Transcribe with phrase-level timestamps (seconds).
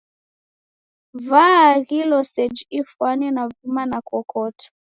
[1.29, 4.67] Vaaghilo seji ifwane na vuma na kokoto